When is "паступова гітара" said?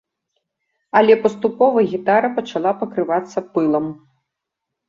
1.25-2.31